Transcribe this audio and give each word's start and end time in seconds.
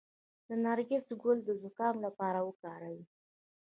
د 0.47 0.49
نرګس 0.63 1.07
ګل 1.21 1.37
د 1.45 1.49
زکام 1.63 1.95
لپاره 2.05 2.39
وکاروئ 2.47 3.01